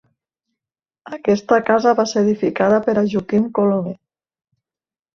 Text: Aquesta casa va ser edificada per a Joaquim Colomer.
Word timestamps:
Aquesta 1.17 1.59
casa 1.69 1.95
va 2.01 2.07
ser 2.13 2.25
edificada 2.27 2.83
per 2.89 2.99
a 2.99 3.07
Joaquim 3.15 3.49
Colomer. 3.61 3.99